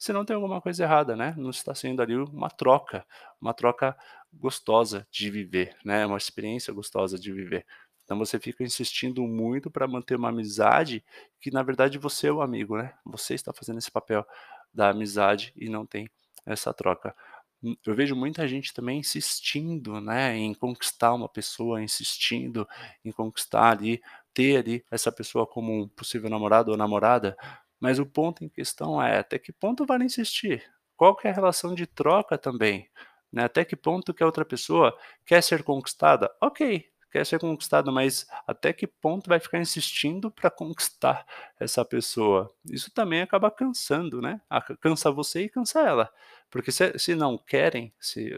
se 0.00 0.14
não 0.14 0.24
tem 0.24 0.34
alguma 0.34 0.62
coisa 0.62 0.82
errada, 0.84 1.14
né? 1.14 1.34
Não 1.36 1.50
está 1.50 1.74
sendo 1.74 2.00
ali 2.00 2.16
uma 2.16 2.48
troca, 2.50 3.06
uma 3.40 3.52
troca 3.54 3.94
gostosa 4.32 5.06
de 5.10 5.30
viver, 5.30 5.76
né? 5.84 6.06
Uma 6.06 6.16
experiência 6.16 6.72
gostosa 6.72 7.18
de 7.18 7.30
viver. 7.32 7.66
Então 8.04 8.18
você 8.18 8.40
fica 8.40 8.64
insistindo 8.64 9.22
muito 9.28 9.70
para 9.70 9.86
manter 9.86 10.16
uma 10.16 10.30
amizade 10.30 11.04
que 11.38 11.50
na 11.50 11.62
verdade 11.62 11.98
você 11.98 12.28
é 12.28 12.32
o 12.32 12.40
amigo, 12.40 12.78
né? 12.78 12.94
Você 13.04 13.34
está 13.34 13.52
fazendo 13.52 13.78
esse 13.78 13.90
papel 13.90 14.26
da 14.72 14.88
amizade 14.90 15.52
e 15.54 15.68
não 15.68 15.84
tem 15.86 16.08
essa 16.46 16.72
troca. 16.72 17.14
Hum, 17.62 17.76
eu 17.86 17.94
vejo 17.94 18.16
muita 18.16 18.48
gente 18.48 18.72
também 18.72 19.00
insistindo, 19.00 20.00
né, 20.00 20.34
em 20.34 20.54
conquistar 20.54 21.12
uma 21.14 21.28
pessoa, 21.28 21.82
insistindo 21.82 22.66
em 23.04 23.12
conquistar 23.12 23.70
ali, 23.72 24.00
ter 24.32 24.56
ali 24.56 24.84
essa 24.90 25.12
pessoa 25.12 25.46
como 25.46 25.82
um 25.82 25.88
possível 25.88 26.30
namorado 26.30 26.70
ou 26.70 26.76
namorada, 26.76 27.36
mas 27.80 27.98
o 27.98 28.06
ponto 28.06 28.44
em 28.44 28.48
questão 28.48 29.02
é 29.02 29.18
até 29.18 29.38
que 29.38 29.52
ponto 29.52 29.86
vale 29.86 30.04
insistir? 30.04 30.64
qual 30.96 31.16
que 31.16 31.26
é 31.26 31.30
a 31.30 31.34
relação 31.34 31.74
de 31.74 31.86
troca 31.86 32.36
também, 32.36 32.86
né, 33.32 33.44
até 33.44 33.64
que 33.64 33.74
ponto 33.76 34.12
que 34.12 34.22
a 34.22 34.26
outra 34.26 34.44
pessoa 34.44 34.94
quer 35.26 35.42
ser 35.42 35.62
conquistada, 35.62 36.30
ok, 36.40 36.84
quer 37.10 37.24
ser 37.26 37.38
conquistada, 37.40 37.90
mas 37.90 38.26
até 38.46 38.72
que 38.72 38.86
ponto 38.86 39.28
vai 39.28 39.40
ficar 39.40 39.58
insistindo 39.58 40.30
para 40.30 40.50
conquistar 40.50 41.24
essa 41.58 41.84
pessoa? 41.84 42.52
Isso 42.70 42.90
também 42.92 43.22
acaba 43.22 43.50
cansando, 43.50 44.20
né, 44.20 44.40
cansa 44.80 45.10
você 45.10 45.44
e 45.44 45.48
cansa 45.48 45.80
ela, 45.80 46.10
porque 46.50 46.70
se 46.72 46.98
se 46.98 47.14
não 47.14 47.38
querem, 47.38 47.92
se 47.98 48.30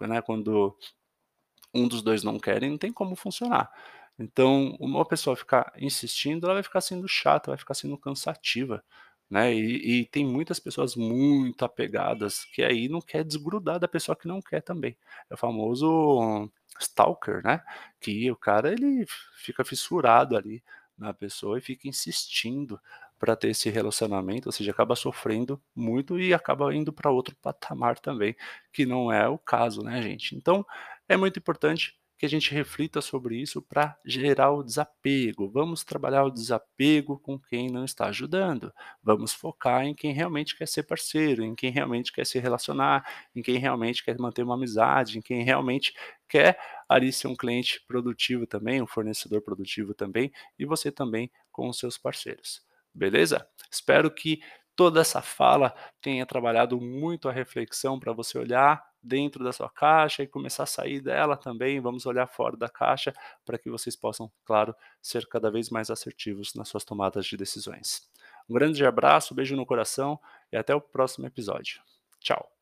né, 0.00 0.22
quando 0.22 0.76
um 1.74 1.88
dos 1.88 2.02
2 2.02 2.22
não 2.22 2.38
querem, 2.38 2.70
não 2.70 2.78
tem 2.78 2.92
como 2.92 3.14
funcionar. 3.16 3.70
Então, 4.18 4.76
uma 4.80 5.04
pessoa 5.06 5.36
ficar 5.36 5.72
insistindo, 5.78 6.46
ela 6.46 6.54
vai 6.54 6.62
ficar 6.62 6.80
sendo 6.80 7.06
chata, 7.08 7.50
vai 7.50 7.58
ficar 7.58 7.74
sendo 7.74 7.98
cansativa, 7.98 8.82
né, 9.30 9.52
e 9.54 10.00
e 10.02 10.06
tem 10.06 10.24
muitas 10.26 10.58
pessoas 10.60 10.94
muito 10.96 11.64
apegadas, 11.64 12.44
que 12.46 12.62
aí 12.62 12.88
não 12.88 13.00
quer 13.00 13.24
desgrudar 13.24 13.78
da 13.80 13.88
pessoa 13.88 14.16
que 14.16 14.28
não 14.28 14.40
quer 14.40 14.62
também. 14.62 14.96
É 15.30 15.34
o 15.34 15.36
famoso 15.36 16.50
stalker, 16.80 17.42
né, 17.44 17.62
que 18.00 18.30
o 18.30 18.36
cara 18.36 18.72
ele 18.72 19.04
fica 19.36 19.64
fissurado 19.64 20.36
ali 20.36 20.62
na 20.96 21.12
pessoa 21.12 21.58
e 21.58 21.60
fica 21.62 21.88
insistindo 21.88 22.80
para 23.18 23.34
ter 23.36 23.48
esse 23.48 23.68
relacionamento, 23.70 24.48
ou 24.48 24.52
seja, 24.52 24.70
acaba 24.70 24.94
sofrendo 24.96 25.60
muito 25.74 26.18
e 26.20 26.32
acaba 26.34 26.74
indo 26.74 26.92
para 26.92 27.10
outro 27.10 27.34
patamar 27.36 27.98
também, 27.98 28.34
que 28.72 28.84
não 28.86 29.10
é 29.12 29.28
o 29.28 29.38
caso, 29.38 29.82
né, 29.82 30.00
gente. 30.02 30.34
Então, 30.36 30.64
é 31.08 31.16
muito 31.16 31.38
importante 31.38 31.98
que 32.18 32.24
a 32.24 32.28
gente 32.28 32.52
reflita 32.52 33.00
sobre 33.00 33.36
isso 33.36 33.60
para 33.60 33.96
gerar 34.04 34.50
o 34.52 34.62
desapego. 34.62 35.50
Vamos 35.50 35.84
trabalhar 35.84 36.24
o 36.24 36.30
desapego 36.30 37.18
com 37.18 37.38
quem 37.38 37.70
não 37.70 37.84
está 37.84 38.06
ajudando. 38.06 38.72
Vamos 39.02 39.34
focar 39.34 39.84
em 39.84 39.94
quem 39.94 40.12
realmente 40.12 40.56
quer 40.56 40.66
ser 40.66 40.84
parceiro, 40.84 41.44
em 41.44 41.54
quem 41.54 41.70
realmente 41.70 42.12
quer 42.12 42.24
se 42.24 42.38
relacionar, 42.38 43.06
em 43.34 43.42
quem 43.42 43.58
realmente 43.58 44.02
quer 44.02 44.18
manter 44.18 44.42
uma 44.42 44.54
amizade, 44.54 45.18
em 45.18 45.22
quem 45.22 45.42
realmente 45.42 45.94
quer 46.28 46.58
ali 46.88 47.12
ser 47.12 47.28
um 47.28 47.36
cliente 47.36 47.82
produtivo 47.86 48.46
também, 48.46 48.80
um 48.80 48.86
fornecedor 48.86 49.42
produtivo 49.42 49.94
também, 49.94 50.32
e 50.58 50.64
você 50.64 50.90
também 50.90 51.30
com 51.52 51.68
os 51.68 51.78
seus 51.78 51.98
parceiros. 51.98 52.62
Beleza? 52.94 53.46
Espero 53.70 54.10
que 54.10 54.40
toda 54.76 55.00
essa 55.00 55.22
fala 55.22 55.74
tenha 56.00 56.26
trabalhado 56.26 56.80
muito 56.80 57.28
a 57.28 57.32
reflexão 57.32 57.98
para 57.98 58.12
você 58.12 58.38
olhar 58.38 58.84
dentro 59.02 59.44
da 59.44 59.52
sua 59.52 59.70
caixa 59.70 60.22
e 60.22 60.26
começar 60.26 60.64
a 60.64 60.66
sair 60.66 61.00
dela 61.00 61.36
também, 61.36 61.80
vamos 61.80 62.06
olhar 62.06 62.26
fora 62.26 62.56
da 62.56 62.68
caixa 62.68 63.14
para 63.44 63.58
que 63.58 63.70
vocês 63.70 63.96
possam, 63.96 64.30
claro, 64.44 64.74
ser 65.00 65.26
cada 65.28 65.50
vez 65.50 65.70
mais 65.70 65.90
assertivos 65.90 66.54
nas 66.54 66.68
suas 66.68 66.84
tomadas 66.84 67.24
de 67.26 67.36
decisões. 67.36 68.02
Um 68.48 68.54
grande 68.54 68.84
abraço, 68.84 69.34
beijo 69.34 69.56
no 69.56 69.66
coração 69.66 70.20
e 70.52 70.56
até 70.56 70.74
o 70.74 70.80
próximo 70.80 71.26
episódio. 71.26 71.80
Tchau. 72.20 72.55